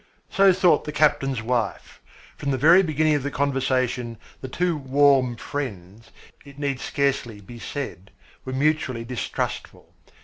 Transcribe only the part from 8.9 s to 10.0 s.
distrustful.